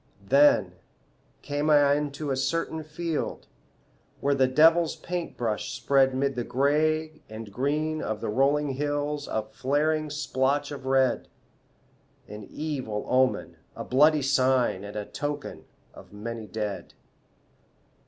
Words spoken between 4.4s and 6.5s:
devil's paint brush spread 'Mid the